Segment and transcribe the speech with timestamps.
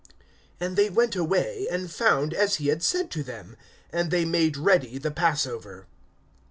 [0.59, 3.55] (13)And they went away, and found as he had said to them.
[3.91, 5.85] And they made ready the passover.